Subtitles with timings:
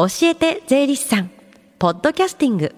[0.00, 1.30] 教えて税理士さん
[1.78, 2.74] ポッドキャスティング。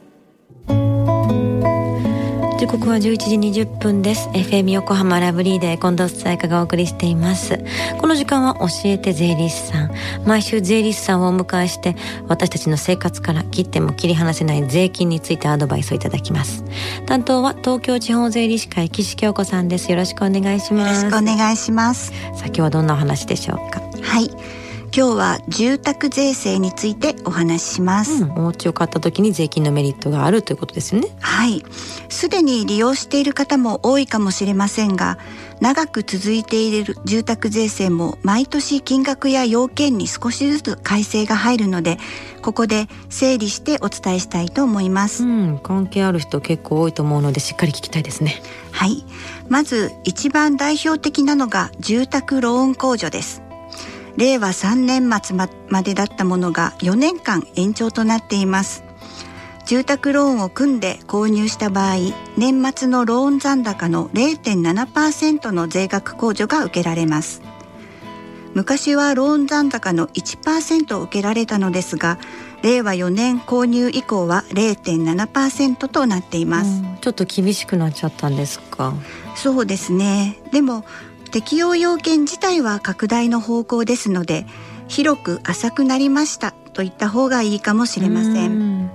[2.58, 4.28] 時刻は11時20分です。
[4.30, 7.60] FM 横浜ラブリーで近藤紗友香がお送りしています。
[8.00, 9.92] この時間は教えて税理士さん。
[10.26, 11.94] 毎週税理士さんをお迎えして
[12.26, 16.64] 私たちの生活から切っても切り離せない税金についてアドバイスをいただきます。
[17.06, 19.92] 担当は東京地方税理士会岸京子さんです。
[19.92, 21.04] よろしくお願いします。
[21.04, 22.10] よろしくお願いします。
[22.10, 23.80] さあ今日はどんなお話でしょうか？
[24.02, 24.28] はい
[24.94, 31.08] 今日は住宅税制についてお話しします、うん、お家を買った時に税金のメリットがあるということですよね。
[31.20, 31.64] はい。
[32.10, 35.16] すでに利用している方も多いかもしれませんが
[35.62, 41.96] 長く続いている住宅税制も毎年金額や要件に少しずつ改正が入るので
[42.42, 48.42] ここで整理してお伝えしたいと思います、うん、関係ある人結構多いと思うのでしっかり聞きたいですね。
[48.72, 49.04] はい。
[49.48, 53.41] まず一番代表的なのが住宅ローン控除です
[54.16, 58.84] 令和3年末までだったものが4年間延長となっています。
[59.64, 61.96] 住宅ローンを組んで購入した場合
[62.36, 67.42] 年末のローン残高の0.7%の税額控除が受けられます。
[68.54, 72.18] 昔はローン残高の1%を受けられたのですが
[72.62, 78.94] 令和4年購入以降は0.7%となっています、ちょっと厳しくなっちゃったんですか？
[79.36, 80.38] そうですね。
[80.52, 80.84] でも
[81.32, 84.44] 適用要件自体は拡大の方向ですので
[84.86, 88.90] 広く浅くなりましたと言った方がいいかもしれません。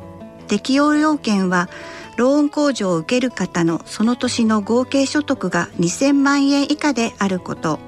[0.47, 1.67] 適用要件は
[2.16, 7.79] ローン控除を受ける方のその年の合計所得が2000万円以下であること。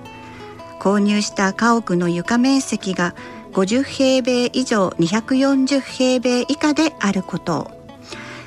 [0.80, 3.13] 購入した家屋の床面積が
[3.53, 7.69] 50平米以上240平米以下であること。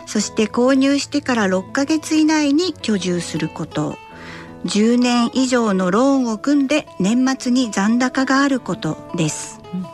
[0.07, 3.97] そして購入してから6ヶ月以内に居住すること
[4.65, 9.85] 10年以上のローンを組んで年末に残高があることです、うん、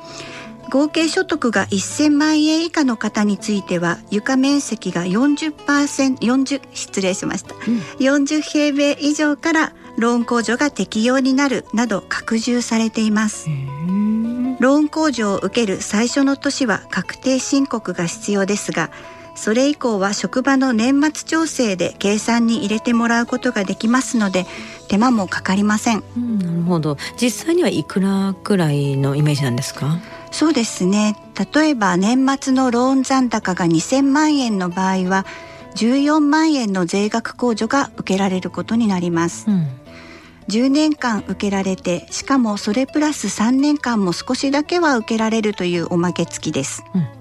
[0.71, 7.63] 合計所得が1000万円以下の方については床面積が 40%40 失礼しました、うん、
[7.99, 13.49] 40平米以上からローン控除が適用になるなど拡充されています。
[14.61, 18.91] ローン控除を受ける最初の年は確定申告が必要ですが
[19.38, 24.47] それ以降は職場の年末調整で計算に入れてもらうことができますので
[24.88, 26.97] 手間もかかりません、うん、なるほど。
[27.21, 29.98] 実際にはいくらくらいのイメージなんですか？
[30.32, 31.16] そうですね。
[31.54, 35.25] 例えば年末のローン残高が2000万円の場合は
[35.77, 39.69] 14万円の税額控除が受けられることになります、うん、
[40.48, 47.18] 10年間受けられてしかもそれプラス3年間も少しだけは受けられるというおまけ付きです、うん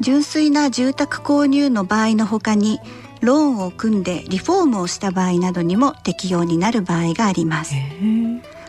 [0.00, 2.80] 純粋な住宅購入の場合のほかに
[3.20, 7.74] ローンを組んでリフォームをした場合などにも適用になる場合があります。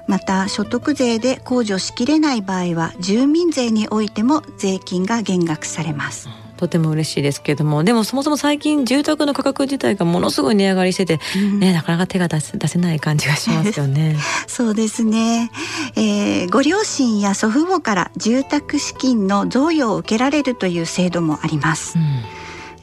[0.08, 6.28] また所得税で控除しきれない場合は住民税においても税金が減額されます
[6.62, 14.16] とても嬉しいですけれどもでもそもそも最近住宅の価格自体がものすごい値上がりしてて、うん、ね、なかなか手が出せ出せない感じがしますよね。
[14.46, 15.50] そうですね、
[15.96, 21.98] えー、ご両親や祖父母から住宅資金の贈与を受けられるという制度もあります。
[21.98, 22.22] うん、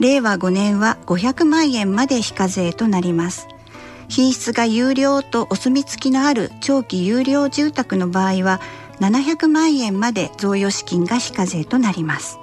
[0.00, 3.46] 令和5年は500万円まで非課税となります。
[4.08, 8.60] 品質が有料とお墨付きのある長期有料住宅の場合は
[8.98, 12.40] 700万円まで贈与資金が非課税となります。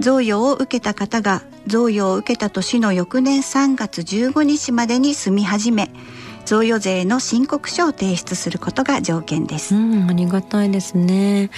[0.00, 5.90] 贈与を受けた方が贈与を受けた年の翌年3月15日までに住み始め
[6.44, 9.74] 贈与税の申告書を提出することが条件です。
[9.74, 11.50] うん、ありがたいですね。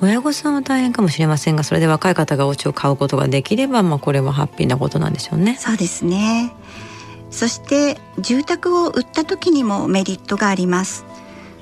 [0.00, 5.56] 親御さんは大変かもしれませんが、それで若い方がお家を買うことができれば、まあこれはハッピーなことなんでしょうね。
[5.58, 6.52] そうですね。
[7.30, 11.04] そして住宅を売った時にもメリットがあります。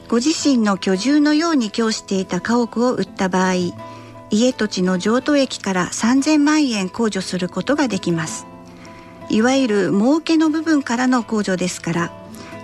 [0.09, 3.55] ご自身の居住のように供していた家屋を売った場合、
[4.31, 8.47] 家土地の譲渡益から3000万円控除することができます。
[9.29, 12.13] いわゆる儲けの部分からの控除ですから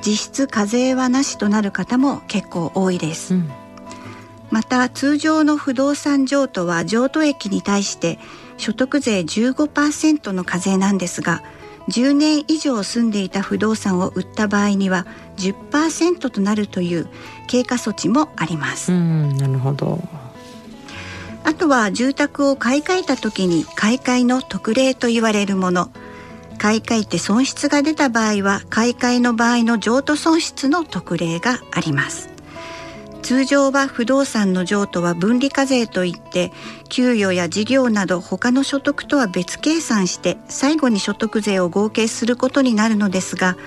[0.04, 3.50] 実質課税はなしとなる方も結構多いです、うん、
[4.50, 8.18] また通常の不動産譲渡は譲渡益に対して
[8.58, 11.42] 所得税15%の課税なんですが
[11.88, 15.04] 10年以上住んでいた不動産を売った場合には
[15.36, 17.08] 10%となるという
[17.48, 18.92] 経過措置もあります。
[18.92, 20.00] うんなるほど
[21.52, 25.90] あとは住宅を買い替えた時に買い替えの特例と言われるもの。
[26.56, 32.30] 買い替えて損失が出た場合は買い替えの場合の譲渡損失の特例があります。
[33.20, 36.52] 通常は不動産の譲渡は分離課税といって
[36.88, 43.58] 給与や事業など他の所得とは別計算して最後に所得税を合計することになるのですが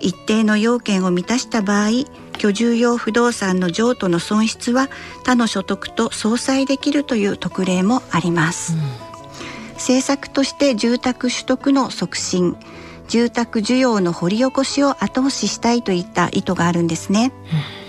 [0.00, 2.06] 一定の要件を満たした場合居
[2.38, 4.88] 居住用不動産の譲渡の損失は
[5.24, 8.80] 他の所得と相殺できるという特例もあります、うん、
[9.74, 12.56] 政策として住宅取得の促進
[13.08, 17.32] 住宅需要の掘り起こしを後押ししたいといった意図があるんですね、
[17.80, 17.85] うん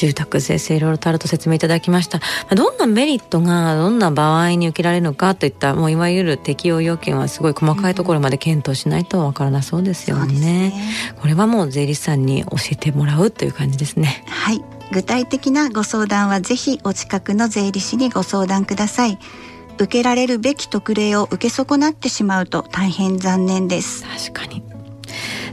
[0.00, 2.20] 住宅税制いろいろとあると説明いただきました。
[2.54, 10.40] どんなメリットがどんな場合に受けられるのかといったもういわゆる適用要件はすごい細かいところまで検討しないとわからなそうですよね。
[10.40, 10.72] ね、
[11.20, 14.24] これはもう税理士さんに教えてもらうという感じですね。
[14.26, 14.64] はい。
[14.90, 19.18] 具体的なご相談はぜひお近くの税理士にご相談ください。
[19.74, 24.04] 受けられるべき特例を受け損なってしまうと大変残念です。
[24.32, 24.69] 確かに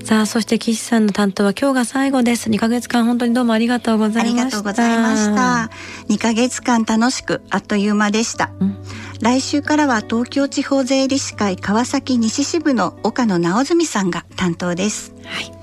[0.08, 2.50] さあ、そして岸さんの担当は今日が最後です。
[2.50, 4.42] 2ヶ月間本当にどうもありがとうございました。
[4.42, 5.70] ありがとうございました。
[6.08, 8.52] 2ヶ月間楽しくあっという間でした。
[8.62, 8.78] うん、
[9.20, 15.14] 来週からは東京地方税理士会川崎西支部の岡野直澄さんが担当です。
[15.26, 15.57] はい。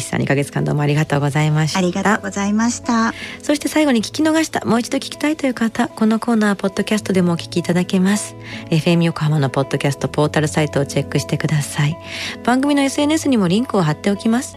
[0.00, 1.78] さん2ヶ月間どうもありがとうございました。
[1.78, 3.12] ありがとうございました。
[3.42, 8.34] そして最後に聞き逃したもう一度聞きたいという方このコーナーポッドキャストでもお聞きいただけます。
[8.70, 11.96] FM 横浜のポッドキャストポータルサイトをチェックしてください。
[12.42, 14.56] 番組の SNS にもリンクを貼っておきます。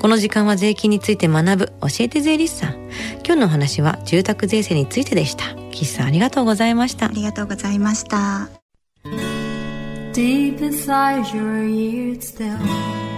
[0.00, 2.74] この時間は税金について学ぶ教えて税理士さん。
[3.24, 5.44] 今日のお話は住宅税制についてでした。
[5.70, 7.06] 岸さんありがとうございました。
[7.06, 8.48] ありがとうございました。
[10.12, 13.15] Deep inside your ears still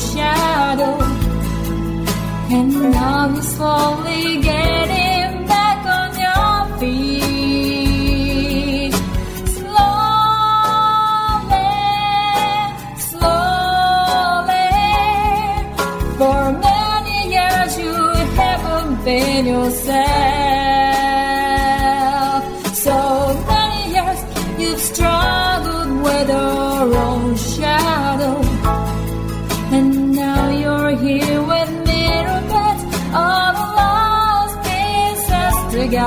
[0.00, 1.09] shadow.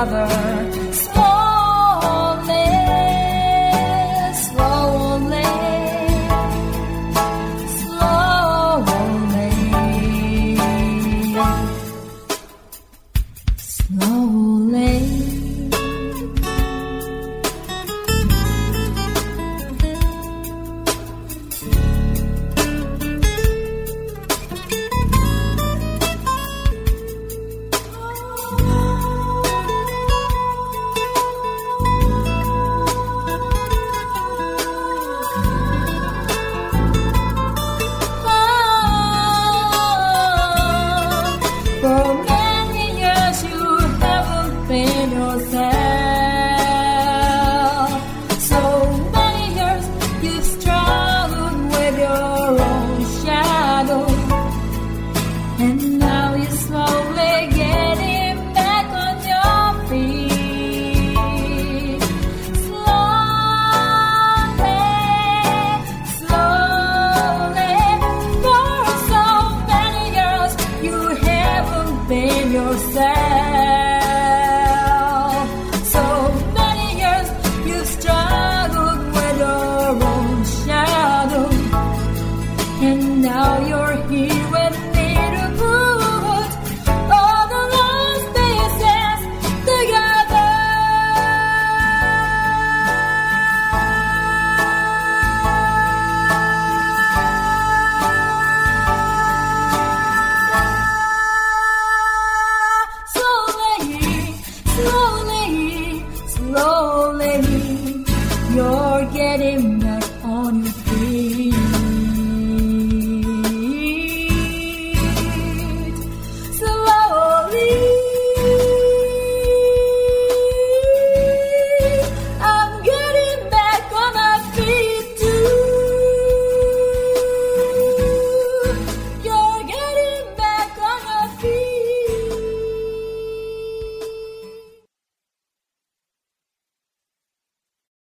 [0.04, 0.63] another